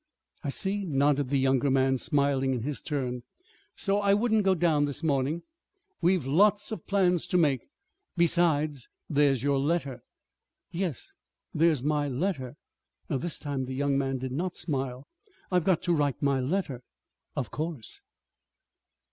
"I 0.43 0.49
see," 0.49 0.83
nodded 0.83 1.29
the 1.29 1.37
younger 1.37 1.69
man, 1.69 1.99
smiling 1.99 2.55
in 2.55 2.63
his 2.63 2.81
turn. 2.81 3.21
"So 3.75 3.99
I 4.01 4.15
wouldn't 4.15 4.41
go 4.41 4.55
down 4.55 4.85
this 4.85 5.03
morning. 5.03 5.43
We've 6.01 6.25
lots 6.25 6.71
of 6.71 6.87
plans 6.87 7.27
to 7.27 7.37
make. 7.37 7.67
Besides, 8.17 8.89
there's 9.11 9.43
your 9.43 9.59
letter." 9.59 10.01
"Yes, 10.71 11.11
there's 11.53 11.83
my 11.83 12.07
letter." 12.07 12.55
This 13.09 13.37
time 13.37 13.65
the 13.65 13.75
young 13.75 13.95
man 13.95 14.17
did 14.17 14.31
not 14.31 14.55
smile. 14.57 15.05
"I've 15.51 15.65
got 15.65 15.83
to 15.83 15.93
write 15.93 16.19
my 16.19 16.39
letter, 16.39 16.81
of 17.35 17.51
course." 17.51 18.01